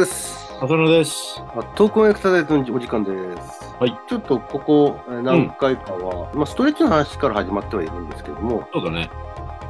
[0.00, 0.50] です。
[0.62, 1.42] 浅野です。
[1.54, 3.10] あトークンエクササイズのお時間で
[3.42, 3.74] す。
[3.78, 3.98] はい。
[4.08, 9.10] ちょっとここえー何回かは、まあ、ストレッチの話から始まってはいるんですけども、そうだね。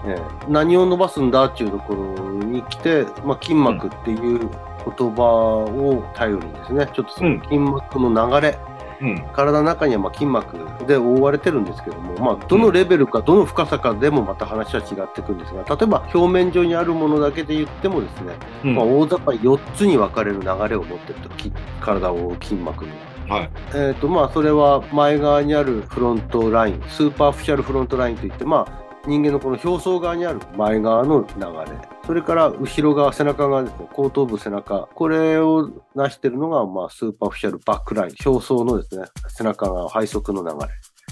[0.07, 8.59] えー何を伸ばすんだっていうところに来て、まあ、筋膜っていう言葉を頼りにですね、ちょっとその筋膜の流れ、
[9.01, 9.25] うん。
[9.33, 10.57] 体の中にはまあ筋膜
[10.87, 18.75] で覆われてるんですけども、まあ、どのレベルか、どの深さかでもまた話は違ってくるんですが、例えば表面上にあるものだけで言ってもですね、うん。
[18.75, 22.91] まあ、大雑把に4つに分かれる流れを持ってると、き体を覆う筋膜に
[23.29, 23.37] は。
[23.37, 23.51] はい。
[23.69, 40.67] えーとまあ、それは前側にある Front Line、Superficial Front Line といって、まあ、人間のこの表層側にある前側の流れ、それから後ろ側、背中側ですね、後頭部、背中、これを成しているのが、まあ、 Superficial Back Line、表層のですね、背中側、背側の流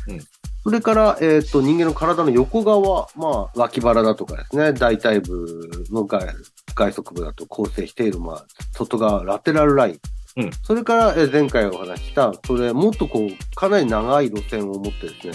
[0.08, 0.14] れ。
[0.14, 0.20] うん
[0.64, 6.26] それから、えっ、と、人間の体の横側、まあ、脇腹だとかですね、大腿部の外
[6.74, 10.00] 外側部だと構成している、まあ、外側、ラテラルライン。
[10.36, 15.32] うんそれから、えー前回お話しした、それ、もっとこう、かなり長い路線を持ってですね、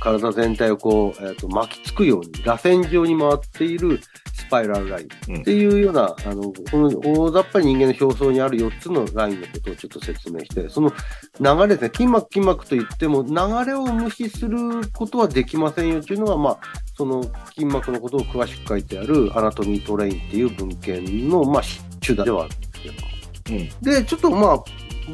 [0.00, 4.00] 体全体をこう、えーと巻きつくように、螺旋状に回っている
[4.32, 10.92] スパイラルラインっていうような、あの、この大雑把に人間の表層にある4つのラインのことをちょっと説明して、その
[11.40, 13.34] 流れですね、筋膜筋膜といっても、流
[13.66, 14.58] れを無視する
[14.92, 16.58] ことはできませんよっていうのが、まあ、
[16.96, 21.62] その筋膜のことを詳しく書いてある Anatomy Train っていう文献の、まあ、
[22.00, 23.08] 手段ではあるんですけども。
[23.50, 23.68] うん。
[23.82, 24.64] で、ちょっとまあ、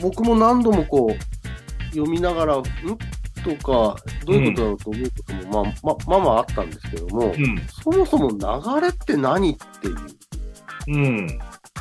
[0.00, 2.62] 僕も何度もこう、読みながら、ん？
[3.56, 3.96] とか、
[4.26, 7.58] どういうことだろうと思うことも、まあ、ままあまああったんですけども、うん。
[7.82, 9.96] そもそも流れって何っていう。
[10.88, 11.38] うん。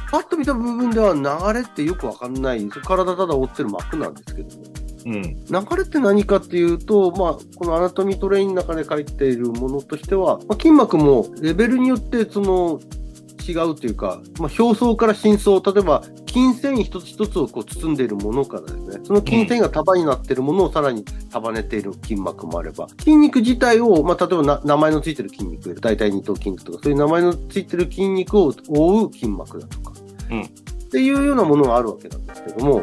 [0.09, 4.63] パッと見た部分では流れってよくわかんない、体ただ覆ってる膜なんですけども、
[5.05, 5.21] うん。
[5.21, 12.79] 流れって何かっていうと、まあ、この Anatomy Train の中で書いているものとしては、まあ、筋膜もレベルによってその
[13.51, 29.93] 違うというか、まあ、表層から深層、例えば筋繊維一つ一つをこう包んでいるものからですね、その筋繊維が束になっているものをさらに束ねている筋膜もあれば、筋肉自体を、まあ、例えばな名前のついてる筋肉、大腿二頭筋肉とか、そういう名前のついてる筋肉を覆う筋膜だとか、
[30.31, 30.41] うん。
[30.87, 32.81] っていうようなものがあるわけなんですけども、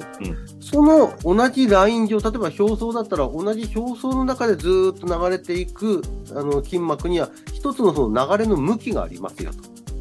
[0.61, 9.53] その同じライン上、例えば表層だったら同じ表層の中でずーっと流れていくあの筋膜には一つのその流れの向きがありますよ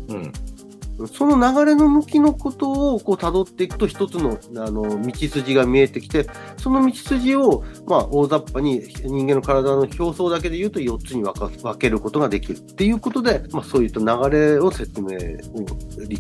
[0.10, 0.34] うん。
[0.98, 1.08] と。
[1.08, 6.28] その流れの向きのことをこう辿っていくと一つのあの道筋が見えてきて、
[6.58, 15.18] その道筋をまあ大雑把に人間の体の表層だけで言うと4つに分か分けることができるっていうことで、まあそういった流れを説明
[15.54, 15.66] を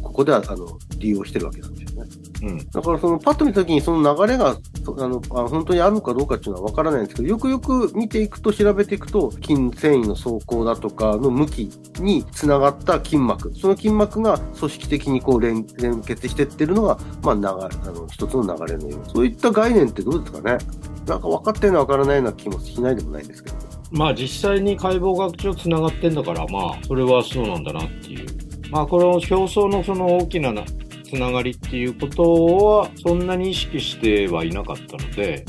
[0.02, 2.10] ここではあの利用してるわけなんですよね。
[2.44, 2.58] うん。
[2.70, 9.46] だからそのパッと見たときにその流れがそあのあ本当にあるのかどうかっていうのは分からないんですけど、よくよく見ていくと調べていくと、筋
[9.78, 11.70] 繊維の走行だとかの向き
[12.00, 20.58] につながった筋膜、その筋膜が組織的にこう連連結していってるのが、まあ、流れあの一つの流れのようそういった概念ってどうですかね？
[21.06, 23.56] なんか分かってるのは分からないような気もしないでもないんですけど。
[23.92, 28.28] まあ実際に解剖学上つながってんだから、まあそれはそうなんだなっていう。
[28.72, 30.64] まあこの表層のその大きなな
[31.04, 32.24] つながりっていうこと
[32.56, 35.46] はそんなに意識してはいなかったので、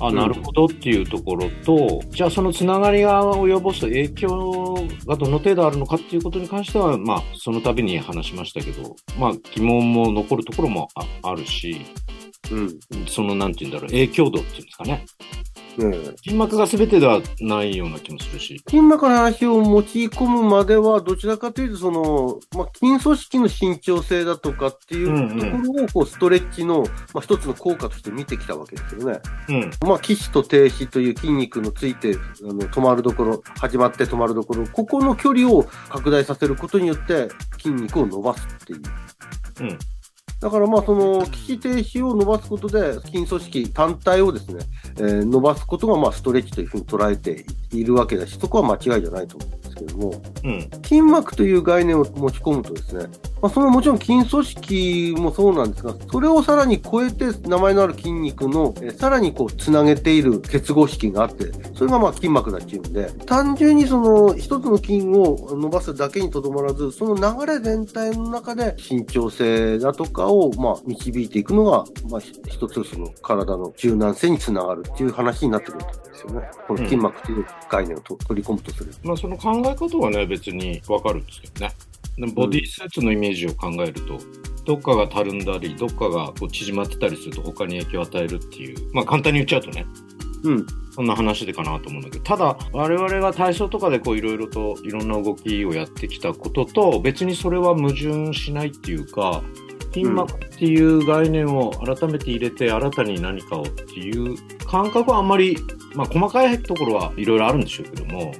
[0.00, 4.73] あ、なるほどっていうところと、じゃあそのつながりが及ぼす影響
[5.06, 11.80] がどの程度あるのかっていうことに関しては、まあその度に話しましたけど、まあ疑問も残るところもああるし、
[12.50, 15.04] うんそのなんて言うんだろう、影響度っていうんですかね。
[15.78, 18.62] ねえ筋膜が全てではないような気もするし。
[18.68, 29.20] 筋膜の話を持ち込むまでは、どちらかというと、その、まあ、筋組織の伸長性だとかっていううんうんところを、こう、ストレッチの、まあ、一つの効果として見てきたわけですよね。
[29.48, 29.70] うん。
[29.88, 38.82] まあ、起死と停止という筋肉のついて、あの、止まるところ、始まって止まるところ、ここの距離を拡大させることによって、筋肉を伸ばすっていう。
[39.60, 39.78] うん。
[40.44, 44.62] だからまあその起死停止を伸ばすことで筋組織単体をですね、
[44.98, 50.70] えー伸ばすことがまあストレッチというふうに捉えているわけだし、そこは間違いじゃないと思うんですけども、うん。
[50.82, 53.06] 筋膜という概念を持ち込むとですね、
[53.44, 76.48] まあ、そのもちろん筋組織もそうなんですが、それをさらに超えて名前のある筋肉の、えさらにこうつなげている結合式があって、それがまあ筋膜だっていうんで、単純にその一つの筋を伸ばすだけにとどまらず、その流れ全体の中で伸長性だとかをまあ導いていくのが、まあ一つその体の柔軟性につながるっていう話になってくると思うんですよね。
[76.66, 78.90] この筋膜という概念を取り込むとする。
[79.02, 81.74] まあその考え方はね、別にわかるんですけどね。
[82.34, 84.18] ボディスーツのイメージを考えると、
[84.64, 89.84] どっかがたるんだり、どっかがこう縮まってたりすると他に影響を与えるっていう、まあ簡単に言っちゃうとね、
[90.44, 90.66] うん。
[90.92, 99.42] そんな話でかなと思うんだけど、ただ、我々が体操とかでこういろいろといろんな動きをやってきたことと、別にそれは矛盾しないっていうか、
[99.92, 104.36] 筋膜っていう概念を改めて入れて、新たに何かをっていう
[104.66, 105.56] 感覚はあんまり、
[105.94, 108.32] まあ、細かいところはいろいろあるんでしょうけども、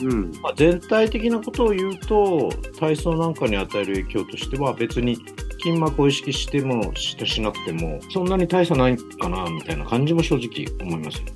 [0.00, 0.32] うん。
[0.42, 5.16] まあ、全体的なことを言うと、体操なんかに与える影響としては、別に
[5.62, 11.32] 筋膜を意識してもししなくても、そんなに大差ないかなみたいな感じも正直思いますよね。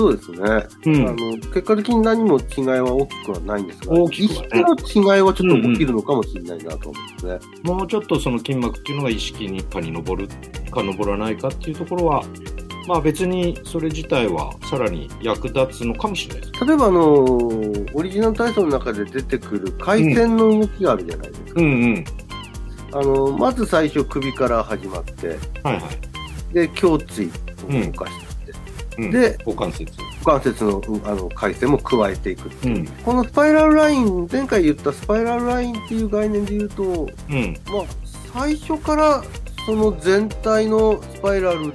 [0.00, 0.38] そうですね。
[0.86, 7.60] うんあの結果的に何も違いは大きくはないんですが、ね意識の違いはちょっと起きるのかもしれないなと思うんですね。
[7.64, 10.26] もうちょっとその筋膜っていうのが意識に下に上る
[10.70, 12.24] か上らないかっていうところは、
[12.86, 16.64] まあ別にそれ自体はさらに役立つのかもしれないです。
[16.64, 17.24] 例えばあの
[17.94, 21.60] オリジナル体操の中で出てくる回線の動きがあるじゃないですか。
[21.60, 22.04] うんうん。
[22.92, 25.28] あのまず最初首から始まって、
[25.62, 25.80] はいは
[26.50, 26.54] い。
[26.54, 27.30] で、胸椎
[27.68, 28.52] を動かして、
[28.98, 29.92] うん、で、股関節。
[30.24, 32.50] 股関節のうんあの回線も加えていく。
[32.66, 32.86] うん。
[33.04, 37.56] このスパイラルライン、前回言ったスパイラルラインっていう概念で言うと、うん。
[37.66, 37.84] まあ、
[38.32, 39.22] 最初から
[39.66, 41.72] その全体のスパイラル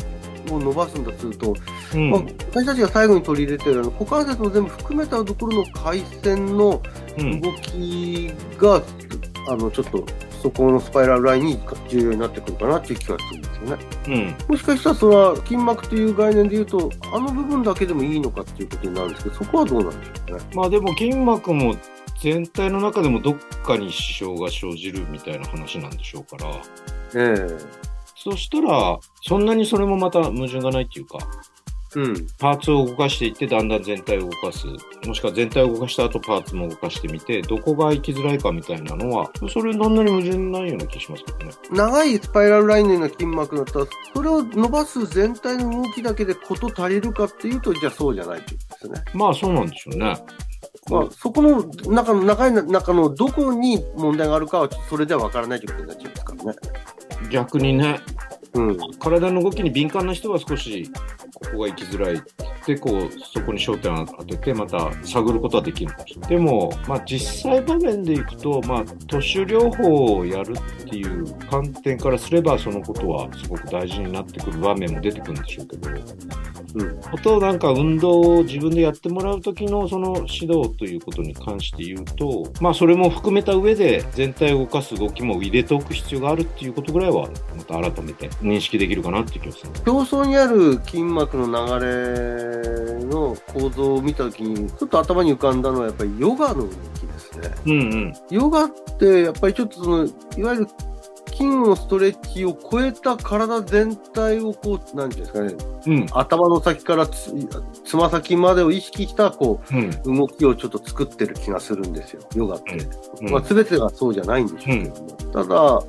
[0.53, 1.55] を伸ばすんだとすると、
[1.93, 2.09] うん。
[2.11, 2.21] まあ、
[2.51, 6.81] 私たちが最後に取り入れてる股関節も全部含めたところの回線の
[7.17, 7.41] うん。
[7.41, 8.81] 動きが、
[9.47, 10.05] あのちょっと
[10.41, 13.85] そこのスパイラルラインに重要になってくるかなっていう気がするんですよね。
[14.07, 14.35] うん。
[14.49, 20.43] もしかしたらそれは筋膜という概念で言うと、あの部分だけでもいいのかっていうことになるんですけど、そこはどうなんでしょうね。
[20.53, 21.75] まあでも筋膜も
[22.21, 26.61] 全体の中でもどっかに支障が生じるみたいな話なんでしょうから、
[27.15, 27.47] え
[28.27, 31.19] そしたら、そんなにそれもまた矛盾がないっていうか、
[31.95, 32.27] えうん。
[32.39, 34.65] パーツを動かしていって、だんだん全体を動かす。
[35.07, 41.51] もしくは全体を動かした後、パーツも動かしてみて、どこが行きづらいかみたいなのは、それそんなに矛盾ないような気しますけどね。
[41.71, 49.11] 長いスパイラルラインのような筋膜だったら、それを伸ばす全体の動きだけでこと足りるかっていうと、じゃあそうじゃないっていうことですね。
[49.13, 50.17] まあそうなんでしょうね。
[50.89, 56.55] まあ、そこの中の、長い中のどこに問題があるかは、それでは分からないということになっちゃいますからね。
[57.31, 57.99] 逆にね、
[58.55, 58.77] うん。
[58.99, 60.89] 体の動きに敏感な人は少し、
[61.55, 62.21] ここが行きづらい。
[62.67, 65.93] で、こう、そこに焦点を当てて、また探ることはできる。
[66.27, 75.89] でも、まあ実際場面でいくと、まあ、都市療法をやるっていう観点からすれば、そのことはすごく大事になってくる場面も出てくるんでしょうけど、
[76.75, 76.99] うん。
[77.13, 89.71] あとなんか運動を自分でやってもらう時のその指導ということに関して言うと、まあそれも含めた上で全体を動かす動きも入れておく必要があるっていうことぐらいは、また改めて認識できるかなっていう気がする。
[89.91, 96.71] 表層にある筋膜の流れの構造を見たときに、ちょっと頭に浮かんだのはやっぱりヨガの動き
[97.07, 97.51] ですね。
[97.65, 98.13] うんうん。
[98.29, 100.05] ヨガってやっぱりちょっとその、
[100.37, 100.67] いわゆる
[101.35, 105.53] 筋のストレッチを超えた体全体をこう、なんていうんですかね、
[105.87, 106.05] うん。
[106.11, 109.89] 頭の先からつま先までを意識したこうん。
[110.13, 112.77] う動きをちょっと作ってる気がするんですよ、ヨガって。
[113.21, 115.11] うんまあ、全てがそうじゃないんでしょうけども。
[115.33, 115.83] ただ、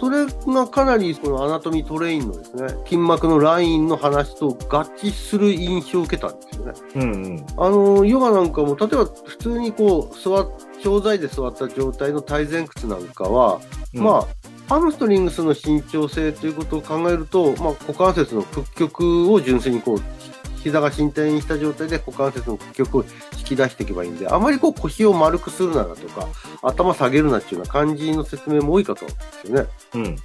[0.00, 6.72] それがかなりこの Anatomy Train のですね、筋膜のラインの話と合致する印象を受けたんですよね。
[6.94, 7.46] うんうん。
[7.58, 10.48] あの、ヨガなんかも、例えば普通にこう、座っ、
[10.82, 13.60] 長座位で座った状態の体前屈なんかは、
[13.92, 14.26] まあ、
[14.70, 20.00] ハムストリングスの伸長性ということを考えると、まあ、股関節の屈曲を純粋にこう、
[20.62, 23.04] 膝が伸展した状態で股関節の屈曲を
[23.36, 26.28] 引き出していけばいいんで、あまりこう腰を丸くするならとか、
[26.62, 29.68] 頭下げるなっていうような感じの説明も多いかと思うんですよね。
[29.94, 30.16] うん。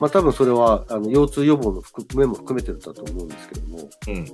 [0.00, 3.88] まあ多分それは、あの、腰痛予防の含面も含めてだと思うんですけども。
[4.08, 4.26] うん。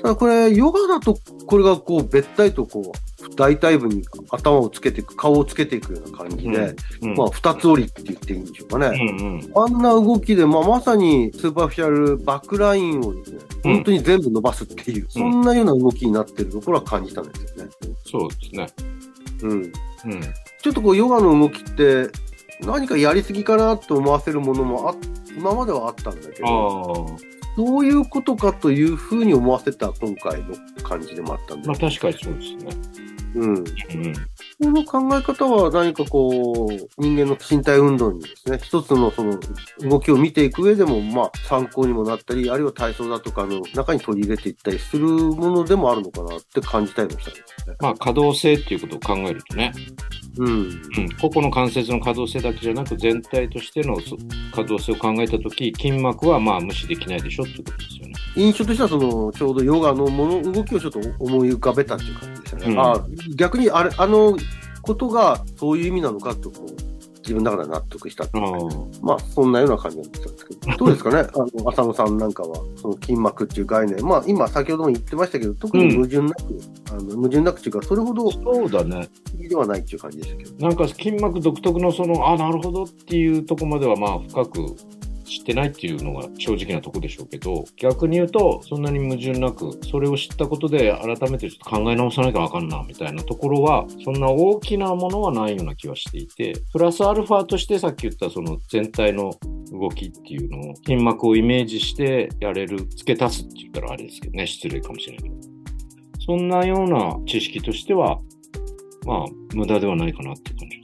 [0.00, 7.14] ただこれ、ヨガだと、これがこう、べったりとこう、大腿部に頭をつけていく、顔をつけていくような感じで、うん。
[7.14, 8.86] まあ、二つ折りって言っていいんでしょうかね。
[8.86, 9.50] うんうん。
[9.54, 17.70] あんな動きで、まあ、まさにスーパーフィシャルバックラインをですね、うん本当に全部伸ばすっていう、そんなような動きになってるところは感じたんですよね。
[18.04, 18.66] そうですね。
[19.42, 19.50] うん。
[19.52, 19.72] うん。
[20.62, 22.08] ちょっとこう、ヨガの動きって、
[22.60, 24.94] 何かやりすぎかなと思わせるものもあ、
[25.36, 27.36] 今まではあったんだけあど、あ。
[27.56, 33.05] どういうことかというふうに思わせた今回の感じでもあったんでまあ確かにそうですね。
[33.36, 33.54] うん。
[33.54, 33.64] うん。
[33.64, 33.68] こ
[34.60, 39.38] の考え方は何かこう、人間の身体運動にですね、一つのその
[39.82, 47.76] 動きを見ていく上でも、まあ参考にもなったり、あるいは体操だとかの中に取り入れていったりするものでもあるのかなって感じたりもしたんですね。
[47.80, 49.72] まあ可動性っていうことを考えるとね、
[50.38, 50.48] うん。
[50.48, 50.70] うん、
[51.20, 54.16] 個々の関節の可動性だけじゃなく全体としてのそ
[54.54, 58.05] 可動性を考えたとき、筋膜はまあ無視できないでしょっていうことですよね。
[58.36, 62.66] 印象としてはその、ちょうどヨガのもの、動きをちょっと思い浮かべたっていう感じでしたね。
[62.66, 62.80] うん。
[62.80, 64.36] あ逆にあれ、あの
[64.82, 66.86] ことがそういう意味なのかと、こう、
[67.26, 68.76] 自分の中で納得したっていうか。
[69.02, 76.34] あまあ、そんなような感じなんですけど、 どうですかね、あの浅野さんなんかは、その筋膜っていう概念、まあ、今、先ほども言ってましたけど、特に矛盾なく、
[76.92, 79.08] あの矛盾なくっていうか、それほどそうだね。
[79.48, 80.68] ではないっていう感じでしたけど。
[80.68, 84.76] なんか筋膜独特のその、あ、なるほどっていうとこまではまあ深く
[85.26, 99.32] 知ってないっていうのが正直なとこでしょうけど、逆に言うと、そんなに矛盾なく、それを知ったことで改めてちょっと考え直さなきゃわかんな、みたいなところは、そんな大きなものはないような気はしていて、プラスアルファとしてさっき言ったその全体の
[99.72, 105.36] 動きっていうのを、筋膜をイメージしてやれる、付け足すって言ったらあれですけどね、失礼かもしれないけど。
[106.20, 108.20] そんなような知識としては、
[109.06, 110.75] まあ、無駄ではないかなっていう感じ。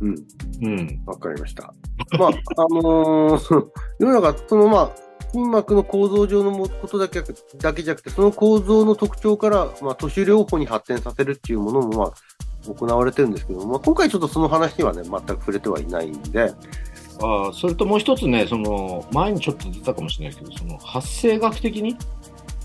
[0.00, 0.16] うん。
[0.62, 1.02] うん。
[1.06, 1.74] わかりました。
[2.18, 2.32] まあ、あ
[2.70, 3.66] のー
[3.98, 4.92] 世の中、そのまあ、
[5.32, 7.22] 筋膜の構造上のことだけ
[7.58, 16.52] だけじゃなくて、その構造の特徴から、まあ、都市療法に発展させるっていうものも、まあ、行われてるんですけど、まあ、今回ちょっとその話にはね、全く触れてはいないんで、
[17.20, 21.96] ああ、それともう一つね、その、前にちょっと出たかもしれないけど、その、発生学的に、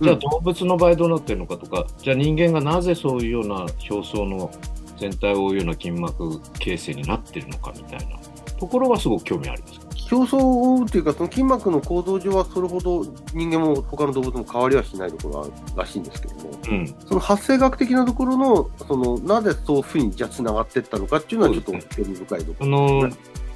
[0.02, 4.52] じゃあうん動物の場合どうなってるのかとか、じゃあ人間がなぜそういうような表層の
[4.98, 8.18] 全体を覆うような筋膜形成になってるのかみたいな
[8.60, 9.84] ところはすごく興味あります。
[10.12, 16.96] 表層を覆うというか、その筋膜の構造上はそれほど人間も他の動物も変わりはしないところがあるらしいんですけども、うん。
[17.08, 23.10] その発生学的なところの、その、なぜそういうふうにじゃあ繋がっていったのかっていうのはちょっと興味深いとこその、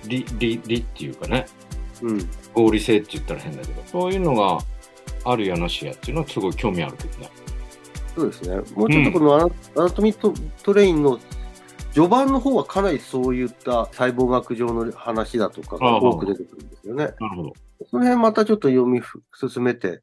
[0.08, 1.46] 理、理、理っていうかね、
[2.02, 2.10] ろ。
[2.10, 2.30] うん。
[2.54, 4.60] 合理性って言ったら変だけど、そういうのが
[5.26, 7.30] あるやなしやっていうのはすごい興味あるけどね。
[8.18, 8.56] そうですね。
[8.76, 9.46] もうちょっとこのアナ,、
[9.76, 11.20] アナトミートレインの
[11.94, 17.06] 序盤の方はかなりそういった細胞学上の話だとかが多く出てくるんですよね。
[17.20, 17.54] なるほど。
[17.90, 20.02] その辺またちょっと読みふ進めて、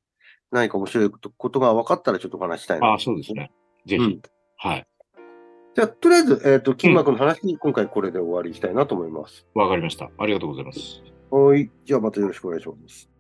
[0.53, 2.87] 何か面白いことが分かったらちょっとお話したいな。
[2.87, 3.51] ああ、そうですね。
[3.87, 4.05] ぜひ。
[4.05, 4.23] うん
[4.57, 4.87] はい。
[5.75, 9.47] じゃあ、とりあえず、えっ、と、筋膜の話、今回これで終わりにしたいなと思います。
[9.55, 10.09] わかりました。
[10.17, 11.03] ありがとうございます。
[11.31, 11.71] はい。
[11.85, 13.11] じゃあまたよろしくお願いします。